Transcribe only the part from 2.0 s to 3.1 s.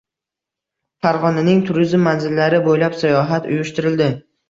manzillari bo‘ylab